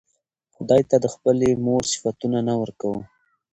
خداى 0.55 0.81
ته 0.89 0.97
د 1.03 1.05
خپلې 1.13 1.49
مور 1.65 1.81
صفتونه 1.93 2.39
نه 2.47 2.53
ورکوو 2.61 2.99